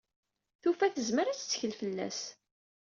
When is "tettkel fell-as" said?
1.37-2.19